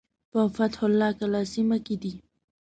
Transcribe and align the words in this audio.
په 0.31 0.39
فتح 0.55 0.79
الله 0.87 1.09
کلا 1.19 1.41
سیمه 1.53 1.77
کې 1.85 1.95
دی. 2.01 2.13